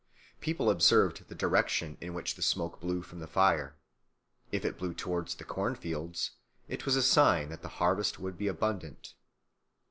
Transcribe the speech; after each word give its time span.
People 0.39 0.71
observed 0.71 1.27
the 1.29 1.35
direction 1.35 1.95
in 2.01 2.15
which 2.15 2.33
the 2.33 2.41
smoke 2.41 2.79
blew 2.81 3.03
from 3.03 3.19
the 3.19 3.27
fire. 3.27 3.77
If 4.51 4.65
it 4.65 4.75
blew 4.79 4.95
towards 4.95 5.35
the 5.35 5.43
corn 5.43 5.75
fields, 5.75 6.31
it 6.67 6.87
was 6.87 6.95
a 6.95 7.03
sign 7.03 7.49
that 7.49 7.61
the 7.61 7.67
harvest 7.77 8.17
would 8.17 8.35
be 8.35 8.47
abundant. 8.47 9.13